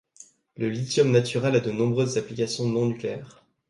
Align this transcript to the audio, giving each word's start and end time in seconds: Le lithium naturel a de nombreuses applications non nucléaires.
Le 0.57 0.67
lithium 0.67 1.11
naturel 1.11 1.55
a 1.55 1.59
de 1.59 1.69
nombreuses 1.69 2.17
applications 2.17 2.67
non 2.67 2.87
nucléaires. 2.87 3.45